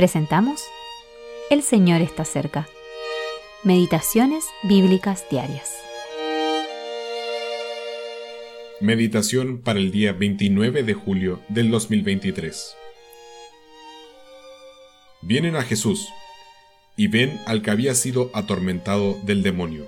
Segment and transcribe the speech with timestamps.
[0.00, 0.62] Presentamos
[1.50, 2.66] El Señor está cerca.
[3.64, 5.76] Meditaciones Bíblicas Diarias.
[8.80, 12.76] Meditación para el día 29 de julio del 2023.
[15.20, 16.08] Vienen a Jesús
[16.96, 19.86] y ven al que había sido atormentado del demonio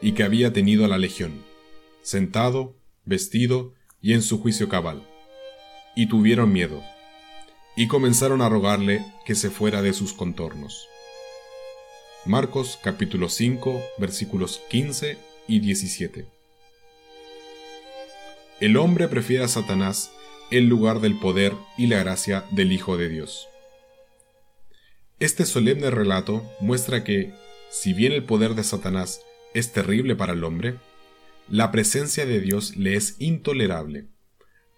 [0.00, 1.44] y que había tenido la legión,
[2.00, 5.06] sentado, vestido y en su juicio cabal.
[5.94, 6.82] Y tuvieron miedo
[7.76, 10.88] y comenzaron a rogarle que se fuera de sus contornos.
[12.24, 16.26] Marcos capítulo 5 versículos 15 y 17.
[18.60, 20.12] El hombre prefiere a Satanás
[20.50, 23.48] en lugar del poder y la gracia del Hijo de Dios.
[25.18, 27.34] Este solemne relato muestra que,
[27.70, 29.22] si bien el poder de Satanás
[29.52, 30.76] es terrible para el hombre,
[31.48, 34.13] la presencia de Dios le es intolerable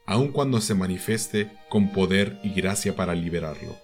[0.06, 3.76] aun cuando se manifieste con poder y gracia para liberarlo.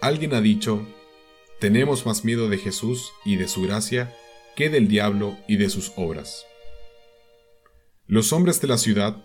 [0.00, 0.86] Alguien ha dicho,
[1.58, 4.14] tenemos más miedo de Jesús y de su gracia
[4.54, 6.46] que del diablo y de sus obras.
[8.06, 9.16] Los hombres de la ciudad,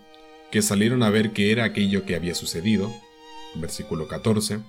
[0.50, 2.90] que salieron a ver qué era aquello que había sucedido,
[3.54, 4.60] versículo 14,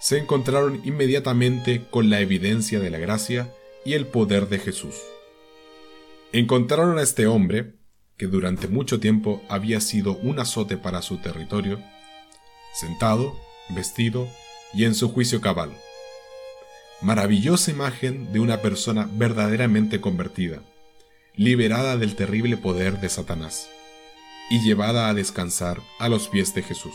[0.00, 4.96] se encontraron inmediatamente con la evidencia de la gracia y el poder de Jesús.
[6.32, 7.74] Encontraron a este hombre,
[8.16, 11.80] que durante mucho tiempo había sido un azote para su territorio,
[12.72, 13.34] sentado,
[13.70, 14.28] vestido
[14.72, 15.72] y en su juicio cabal.
[17.00, 20.62] Maravillosa imagen de una persona verdaderamente convertida,
[21.34, 23.68] liberada del terrible poder de Satanás
[24.48, 26.94] y llevada a descansar a los pies de Jesús.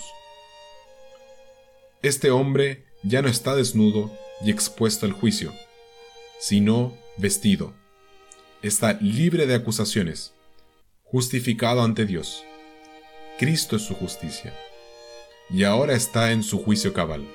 [2.01, 4.11] Este hombre ya no está desnudo
[4.43, 5.53] y expuesto al juicio,
[6.39, 7.73] sino vestido.
[8.61, 10.33] Está libre de acusaciones
[11.11, 12.43] justificado ante Dios.
[13.37, 14.53] Cristo es su justicia.
[15.49, 17.27] Y ahora está en su juicio cabal,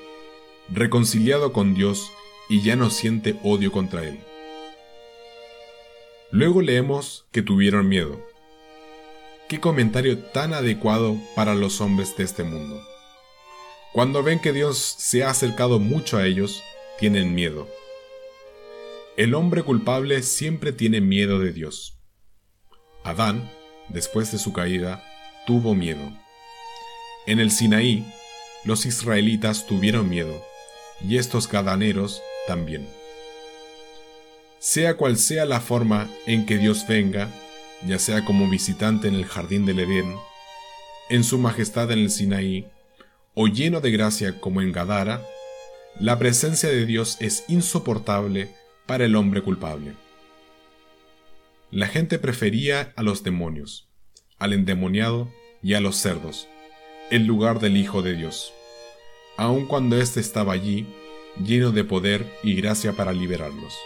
[0.69, 2.11] reconciliado con Dios
[2.47, 4.19] y ya no siente odio contra Él.
[6.31, 8.21] Luego leemos que tuvieron miedo.
[9.49, 12.81] Qué comentario tan adecuado para los hombres de este mundo.
[13.93, 16.63] Cuando ven que Dios se ha acercado mucho a ellos,
[16.97, 17.67] tienen miedo.
[19.17, 21.99] El hombre culpable siempre tiene miedo de Dios.
[23.03, 23.49] Adán
[23.89, 25.03] después de su caída,
[25.45, 26.11] tuvo miedo.
[27.27, 28.05] En el Sinaí,
[28.63, 30.43] los israelitas tuvieron miedo,
[31.07, 32.87] y estos gadaneros también.
[34.59, 37.29] Sea cual sea la forma en que Dios venga,
[37.85, 40.15] ya sea como visitante en el jardín del Edén,
[41.09, 42.67] en su majestad en el Sinaí,
[43.33, 45.21] o lleno de gracia como en Gadara,
[45.99, 48.49] la presencia de Dios es insoportable
[48.85, 49.93] para el hombre culpable.
[51.75, 53.89] La gente prefería a los demonios,
[54.39, 55.29] al endemoniado
[55.61, 56.47] y a los cerdos,
[57.11, 58.53] en lugar del Hijo de Dios,
[59.35, 60.87] aun cuando éste estaba allí,
[61.43, 63.77] lleno de poder y gracia para liberarlos.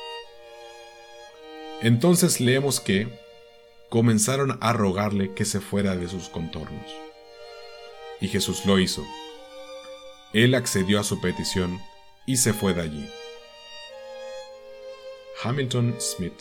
[1.82, 3.08] Entonces leemos que
[3.90, 6.92] comenzaron a rogarle que se fuera de sus contornos.
[8.22, 9.04] Y Jesús lo hizo.
[10.32, 11.80] Él accedió a su petición
[12.28, 13.10] y se fue de allí.
[15.44, 16.40] Hamilton Smith